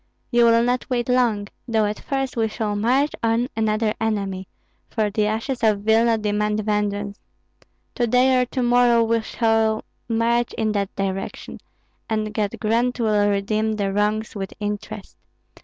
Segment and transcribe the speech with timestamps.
[0.31, 4.47] "You will not wait long, though at first we shall march on another enemy,
[4.89, 7.19] for the ashes of Vilna demand vengeance.
[7.93, 11.59] To day or to morrow we shall march in that direction,
[12.09, 15.17] and God grant will redeem the wrongs with interest.